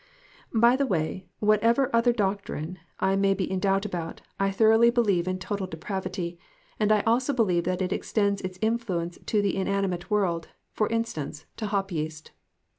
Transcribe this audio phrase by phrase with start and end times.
[0.51, 3.53] "By the way, whatever other doctrine I may be 52 TOTAL DEPRAVITY.
[3.53, 3.85] in doubt
[4.17, 6.39] about, I thoroughly believe in total depravity,
[6.79, 11.45] and I also believe that it extends its influence to the inanimate world; for instance,
[11.57, 12.31] to hop yeast.